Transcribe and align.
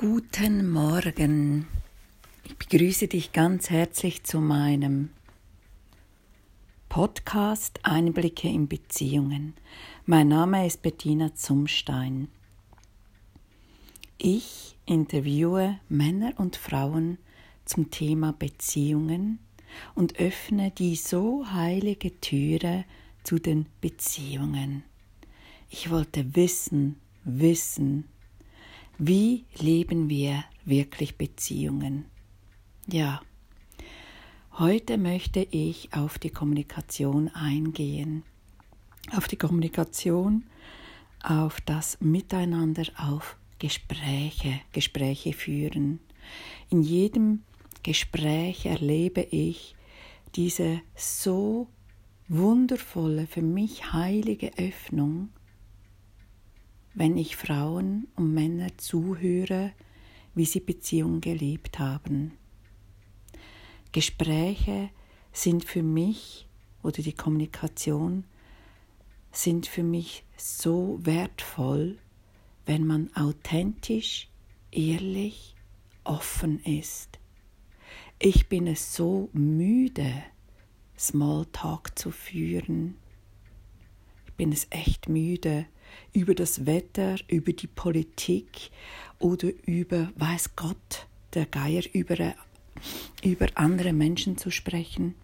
Guten 0.00 0.70
Morgen. 0.70 1.66
Ich 2.44 2.56
begrüße 2.56 3.08
dich 3.08 3.32
ganz 3.32 3.68
herzlich 3.68 4.22
zu 4.22 4.38
meinem 4.38 5.10
Podcast 6.88 7.80
Einblicke 7.82 8.46
in 8.46 8.68
Beziehungen. 8.68 9.54
Mein 10.06 10.28
Name 10.28 10.64
ist 10.68 10.82
Bettina 10.82 11.34
Zumstein. 11.34 12.28
Ich 14.18 14.76
interviewe 14.86 15.80
Männer 15.88 16.34
und 16.36 16.54
Frauen 16.54 17.18
zum 17.64 17.90
Thema 17.90 18.32
Beziehungen 18.32 19.40
und 19.96 20.20
öffne 20.20 20.70
die 20.70 20.94
so 20.94 21.44
heilige 21.50 22.20
Türe 22.20 22.84
zu 23.24 23.40
den 23.40 23.66
Beziehungen. 23.80 24.84
Ich 25.70 25.90
wollte 25.90 26.36
wissen, 26.36 27.00
wissen, 27.24 28.04
wie 28.98 29.44
leben 29.56 30.10
wir 30.10 30.44
wirklich 30.64 31.16
Beziehungen? 31.16 32.06
Ja, 32.88 33.20
heute 34.58 34.98
möchte 34.98 35.46
ich 35.52 35.94
auf 35.94 36.18
die 36.18 36.30
Kommunikation 36.30 37.28
eingehen. 37.28 38.24
Auf 39.16 39.28
die 39.28 39.36
Kommunikation, 39.36 40.46
auf 41.22 41.60
das 41.60 42.00
Miteinander, 42.00 42.86
auf 42.96 43.36
Gespräche, 43.60 44.60
Gespräche 44.72 45.32
führen. 45.32 46.00
In 46.68 46.82
jedem 46.82 47.44
Gespräch 47.84 48.66
erlebe 48.66 49.20
ich 49.30 49.76
diese 50.34 50.80
so 50.96 51.68
wundervolle, 52.26 53.28
für 53.28 53.42
mich 53.42 53.92
heilige 53.92 54.58
Öffnung, 54.58 55.28
wenn 56.98 57.16
ich 57.16 57.36
Frauen 57.36 58.08
und 58.16 58.34
Männer 58.34 58.76
zuhöre, 58.76 59.72
wie 60.34 60.44
sie 60.44 60.58
Beziehungen 60.58 61.20
gelebt 61.20 61.78
haben. 61.78 62.32
Gespräche 63.92 64.90
sind 65.32 65.64
für 65.64 65.84
mich 65.84 66.48
oder 66.82 67.00
die 67.00 67.12
Kommunikation 67.12 68.24
sind 69.30 69.68
für 69.68 69.84
mich 69.84 70.24
so 70.36 70.98
wertvoll, 71.02 71.98
wenn 72.66 72.84
man 72.84 73.14
authentisch, 73.14 74.28
ehrlich, 74.72 75.54
offen 76.02 76.58
ist. 76.64 77.20
Ich 78.18 78.48
bin 78.48 78.66
es 78.66 78.96
so 78.96 79.30
müde, 79.32 80.24
Smalltalk 80.98 81.96
zu 81.96 82.10
führen. 82.10 82.96
Ich 84.26 84.32
bin 84.32 84.50
es 84.50 84.66
echt 84.70 85.08
müde, 85.08 85.66
über 86.12 86.34
das 86.34 86.66
Wetter, 86.66 87.16
über 87.28 87.52
die 87.52 87.66
Politik 87.66 88.70
oder 89.18 89.48
über, 89.66 90.10
weiß 90.16 90.56
Gott, 90.56 91.06
der 91.34 91.46
Geier, 91.46 91.82
über, 91.92 92.34
über 93.22 93.46
andere 93.54 93.92
Menschen 93.92 94.36
zu 94.36 94.50
sprechen 94.50 95.14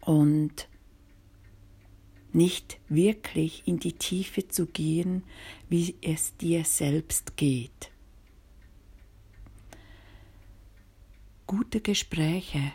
und 0.00 0.68
nicht 2.32 2.78
wirklich 2.88 3.62
in 3.66 3.78
die 3.78 3.94
Tiefe 3.94 4.48
zu 4.48 4.66
gehen, 4.66 5.24
wie 5.68 5.96
es 6.00 6.36
dir 6.36 6.64
selbst 6.64 7.36
geht. 7.36 7.90
Gute 11.46 11.80
Gespräche 11.80 12.72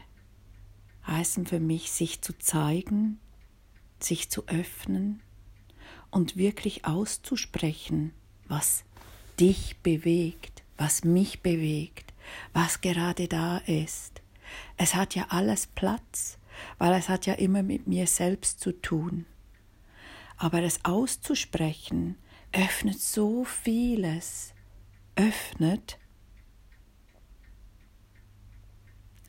heißen 1.08 1.46
für 1.46 1.60
mich, 1.60 1.92
sich 1.92 2.22
zu 2.22 2.38
zeigen, 2.38 3.20
sich 4.00 4.30
zu 4.30 4.48
öffnen, 4.48 5.22
und 6.16 6.38
wirklich 6.38 6.86
auszusprechen, 6.86 8.14
was 8.48 8.86
dich 9.38 9.76
bewegt, 9.84 10.64
was 10.78 11.04
mich 11.04 11.42
bewegt, 11.42 12.14
was 12.54 12.80
gerade 12.80 13.28
da 13.28 13.58
ist. 13.58 14.22
Es 14.78 14.96
hat 14.96 15.14
ja 15.14 15.26
alles 15.28 15.68
Platz, 15.68 16.38
weil 16.78 16.94
es 16.94 17.10
hat 17.10 17.26
ja 17.26 17.34
immer 17.34 17.64
mit 17.64 17.88
mir 17.88 18.08
selbst 18.08 18.62
zu 18.62 18.72
tun. 18.72 19.26
Aber 20.38 20.64
es 20.64 20.86
auszusprechen 20.86 22.16
öffnet 22.54 23.02
so 23.02 23.44
vieles, 23.44 24.54
öffnet, 25.18 26.00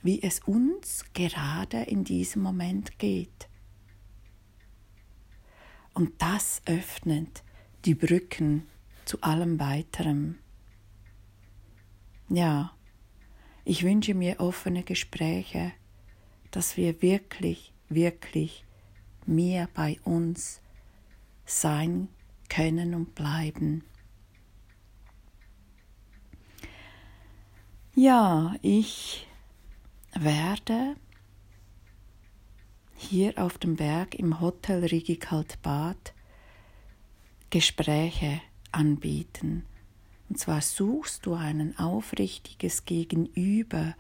wie 0.05 0.23
es 0.23 0.39
uns 0.47 1.05
gerade 1.15 1.83
in 1.83 2.05
diesem 2.05 2.43
Moment 2.43 2.97
geht. 3.01 3.49
Und 5.97 6.21
das 6.21 6.61
öffnet 6.67 7.43
die 7.87 7.95
Brücken 7.95 8.67
zu 9.07 9.23
allem 9.23 9.59
Weiteren. 9.59 10.39
Ja, 12.29 12.77
ich 13.65 13.83
wünsche 13.83 14.13
mir 14.13 14.39
offene 14.39 14.83
Gespräche, 14.83 15.73
dass 16.51 16.77
wir 16.77 17.01
wirklich, 17.01 17.73
wirklich 17.89 18.67
mehr 19.25 19.71
bei 19.73 19.99
uns 20.05 20.61
sein 21.47 22.09
können 22.51 22.95
und 22.95 23.15
bleiben. 23.15 23.83
Ja, 27.95 28.55
ich 28.61 29.27
werde 30.13 30.97
hier 32.97 33.35
auf 33.37 33.59
dem 33.59 33.77
Berg 33.77 34.15
im 34.15 34.41
Hotel 34.41 34.85
Rigikalt 34.85 35.61
Bad 35.63 36.15
Gespräche 37.51 38.41
anbieten. 38.73 39.65
Und 40.29 40.39
zwar 40.39 40.61
suchst 40.61 41.27
du 41.27 41.35
ein 41.35 41.79
aufrichtiges 41.79 42.85
Gegenüber, 42.85 43.95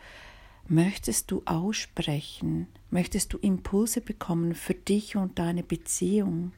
möchtest 0.66 1.30
du 1.30 1.42
aussprechen, 1.44 2.66
möchtest 2.90 3.32
du 3.32 3.38
Impulse 3.38 4.00
bekommen 4.00 4.54
für 4.54 4.74
dich 4.74 5.14
und 5.14 5.38
deine 5.38 5.62
Beziehung, 5.62 6.52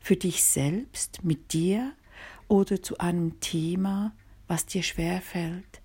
für 0.00 0.16
dich 0.16 0.42
selbst, 0.42 1.22
mit 1.22 1.52
dir 1.52 1.92
oder 2.48 2.82
zu 2.82 2.98
einem 2.98 3.38
Thema, 3.40 4.12
was 4.48 4.66
dir 4.66 4.82
schwerfällt, 4.82 5.80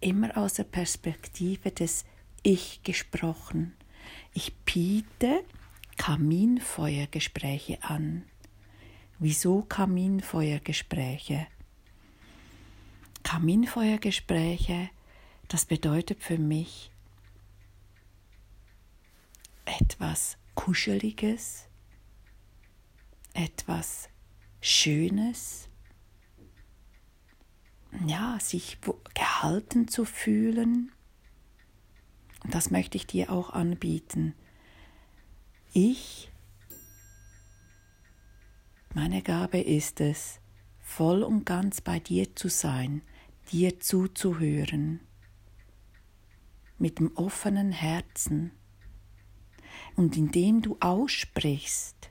immer 0.00 0.36
aus 0.36 0.54
der 0.54 0.64
Perspektive 0.64 1.70
des 1.70 2.04
Ich 2.42 2.82
gesprochen. 2.82 3.74
Ich 4.32 4.54
biete 4.56 5.44
Kaminfeuergespräche 5.96 7.82
an. 7.82 8.24
Wieso 9.18 9.62
Kaminfeuergespräche? 9.62 11.46
Kaminfeuergespräche, 13.24 14.90
das 15.48 15.64
bedeutet 15.64 16.22
für 16.22 16.38
mich 16.38 16.90
etwas 19.64 20.38
Kuscheliges, 20.54 21.66
etwas 23.34 24.08
Schönes, 24.60 25.68
ja, 28.06 28.38
sich 28.40 28.78
gehalten 29.14 29.88
zu 29.88 30.04
fühlen, 30.04 30.92
das 32.44 32.70
möchte 32.70 32.96
ich 32.96 33.06
dir 33.06 33.30
auch 33.30 33.50
anbieten. 33.50 34.34
Ich, 35.72 36.30
meine 38.94 39.22
Gabe 39.22 39.60
ist 39.60 40.00
es, 40.00 40.40
voll 40.80 41.22
und 41.22 41.44
ganz 41.44 41.80
bei 41.80 41.98
dir 42.00 42.34
zu 42.34 42.48
sein, 42.48 43.02
dir 43.52 43.80
zuzuhören, 43.80 45.00
mit 46.78 46.98
dem 46.98 47.14
offenen 47.16 47.72
Herzen. 47.72 48.52
Und 49.96 50.16
indem 50.16 50.62
du 50.62 50.76
aussprichst, 50.80 52.10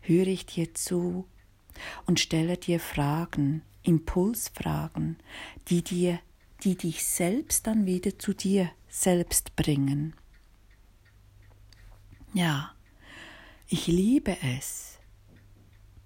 höre 0.00 0.28
ich 0.28 0.46
dir 0.46 0.74
zu 0.74 1.26
und 2.06 2.20
stelle 2.20 2.56
dir 2.56 2.80
Fragen, 2.80 3.62
Impulsfragen, 3.82 5.18
die 5.68 5.82
dir, 5.82 6.20
die 6.64 6.76
dich 6.76 7.04
selbst 7.04 7.66
dann 7.66 7.86
wieder 7.86 8.18
zu 8.18 8.32
dir 8.32 8.70
selbst 8.88 9.56
bringen. 9.56 10.14
Ja, 12.32 12.74
ich 13.68 13.86
liebe 13.86 14.36
es, 14.42 14.98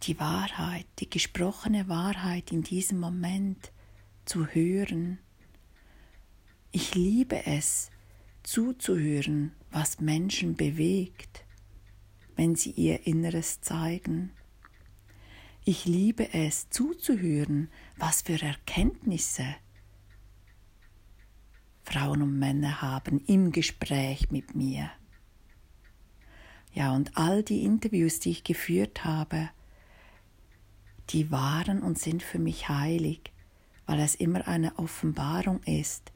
die 0.03 0.19
Wahrheit, 0.19 0.87
die 0.99 1.11
gesprochene 1.11 1.89
Wahrheit 1.89 2.53
in 2.53 2.63
diesem 2.63 3.01
Moment 3.01 3.73
zu 4.25 4.47
hören. 4.47 5.19
Ich 6.73 6.95
liebe 6.95 7.47
es, 7.47 7.91
zuzuhören, 8.43 9.53
was 9.71 10.01
Menschen 10.01 10.57
bewegt, 10.57 11.45
wenn 12.37 12.57
sie 12.57 12.71
ihr 12.71 13.07
Inneres 13.07 13.61
zeigen. 13.61 14.33
Ich 15.65 15.85
liebe 15.85 16.33
es, 16.33 16.71
zuzuhören, 16.71 17.69
was 17.97 18.23
für 18.23 18.41
Erkenntnisse 18.41 19.45
Frauen 21.91 22.23
und 22.23 22.39
Männer 22.39 22.83
haben 22.83 23.21
im 23.27 23.51
Gespräch 23.51 24.31
mit 24.31 24.55
mir. 24.55 24.91
Ja, 26.73 26.93
und 26.93 27.17
all 27.17 27.43
die 27.43 27.65
Interviews, 27.65 28.21
die 28.21 28.31
ich 28.31 28.45
geführt 28.45 29.05
habe, 29.05 29.51
die 31.09 31.33
waren 31.33 31.83
und 31.83 31.99
sind 31.99 32.23
für 32.23 32.39
mich 32.39 32.69
heilig, 32.69 33.33
weil 33.87 33.99
es 33.99 34.15
immer 34.15 34.47
eine 34.47 34.79
Offenbarung 34.79 35.61
ist 35.65 36.13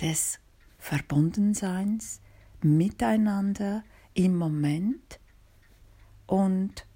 des 0.00 0.38
Verbundenseins 0.78 2.20
miteinander 2.62 3.82
im 4.14 4.36
Moment 4.36 5.18
und 6.26 6.86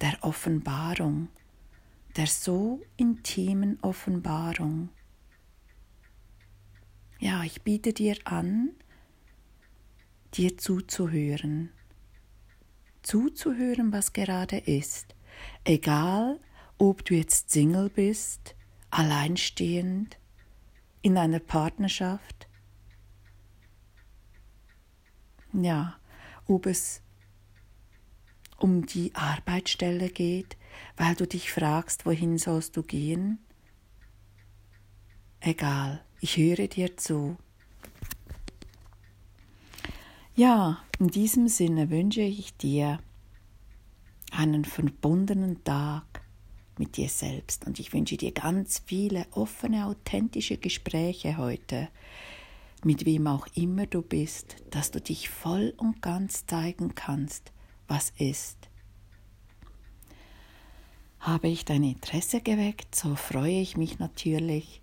der 0.00 0.18
Offenbarung, 0.22 1.28
der 2.16 2.26
so 2.26 2.80
intimen 2.96 3.78
Offenbarung. 3.82 4.88
Ja, 7.22 7.44
ich 7.44 7.60
biete 7.60 7.92
dir 7.92 8.16
an, 8.24 8.70
dir 10.32 10.56
zuzuhören, 10.56 11.70
zuzuhören, 13.02 13.92
was 13.92 14.14
gerade 14.14 14.56
ist, 14.56 15.14
egal 15.64 16.40
ob 16.78 17.04
du 17.04 17.12
jetzt 17.14 17.50
Single 17.50 17.90
bist, 17.90 18.56
alleinstehend, 18.88 20.18
in 21.02 21.18
einer 21.18 21.40
Partnerschaft, 21.40 22.48
ja, 25.52 26.00
ob 26.46 26.64
es 26.64 27.02
um 28.56 28.86
die 28.86 29.14
Arbeitsstelle 29.14 30.08
geht, 30.08 30.56
weil 30.96 31.14
du 31.16 31.26
dich 31.26 31.52
fragst, 31.52 32.06
wohin 32.06 32.38
sollst 32.38 32.78
du 32.78 32.82
gehen? 32.82 33.40
Egal, 35.50 36.00
ich 36.20 36.36
höre 36.36 36.68
dir 36.68 36.96
zu. 36.96 37.36
Ja, 40.36 40.78
in 41.00 41.08
diesem 41.08 41.48
Sinne 41.48 41.90
wünsche 41.90 42.20
ich 42.20 42.56
dir 42.56 43.00
einen 44.30 44.64
verbundenen 44.64 45.64
Tag 45.64 46.04
mit 46.78 46.96
dir 46.96 47.08
selbst 47.08 47.66
und 47.66 47.80
ich 47.80 47.92
wünsche 47.92 48.16
dir 48.16 48.30
ganz 48.30 48.80
viele 48.86 49.26
offene, 49.32 49.86
authentische 49.86 50.56
Gespräche 50.56 51.36
heute, 51.36 51.88
mit 52.84 53.04
wem 53.04 53.26
auch 53.26 53.48
immer 53.56 53.86
du 53.86 54.02
bist, 54.02 54.54
dass 54.70 54.92
du 54.92 55.00
dich 55.00 55.30
voll 55.30 55.74
und 55.78 56.00
ganz 56.00 56.46
zeigen 56.46 56.94
kannst, 56.94 57.50
was 57.88 58.10
ist. 58.18 58.68
Habe 61.18 61.48
ich 61.48 61.64
dein 61.64 61.82
Interesse 61.82 62.40
geweckt, 62.40 62.94
so 62.94 63.16
freue 63.16 63.60
ich 63.60 63.76
mich 63.76 63.98
natürlich, 63.98 64.80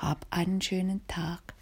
Hab 0.00 0.26
einen 0.30 0.62
schönen 0.62 1.06
Tag. 1.08 1.52